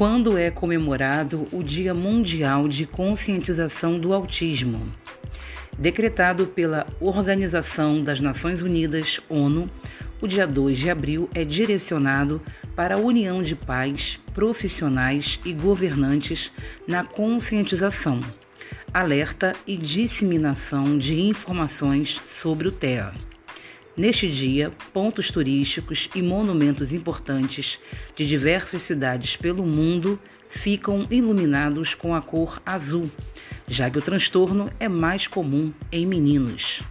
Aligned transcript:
Quando 0.00 0.38
é 0.38 0.50
comemorado 0.50 1.46
o 1.52 1.62
Dia 1.62 1.92
Mundial 1.92 2.66
de 2.66 2.86
Conscientização 2.86 3.98
do 3.98 4.14
Autismo? 4.14 4.90
Decretado 5.78 6.46
pela 6.46 6.86
Organização 6.98 8.02
das 8.02 8.18
Nações 8.18 8.62
Unidas, 8.62 9.20
ONU, 9.28 9.68
o 10.18 10.26
dia 10.26 10.46
2 10.46 10.78
de 10.78 10.88
abril 10.88 11.28
é 11.34 11.44
direcionado 11.44 12.40
para 12.74 12.94
a 12.94 12.98
união 12.98 13.42
de 13.42 13.54
pais, 13.54 14.18
profissionais 14.32 15.38
e 15.44 15.52
governantes 15.52 16.50
na 16.88 17.04
conscientização, 17.04 18.22
alerta 18.94 19.54
e 19.66 19.76
disseminação 19.76 20.96
de 20.96 21.20
informações 21.20 22.22
sobre 22.24 22.68
o 22.68 22.72
TEA. 22.72 23.12
Neste 23.96 24.28
dia, 24.28 24.70
pontos 24.92 25.30
turísticos 25.30 26.08
e 26.14 26.22
monumentos 26.22 26.92
importantes 26.92 27.78
de 28.14 28.26
diversas 28.26 28.82
cidades 28.82 29.36
pelo 29.36 29.64
mundo 29.64 30.18
ficam 30.48 31.06
iluminados 31.10 31.94
com 31.94 32.14
a 32.14 32.22
cor 32.22 32.60
azul, 32.64 33.10
já 33.66 33.90
que 33.90 33.98
o 33.98 34.02
transtorno 34.02 34.70
é 34.78 34.88
mais 34.88 35.26
comum 35.26 35.72
em 35.92 36.06
meninos. 36.06 36.82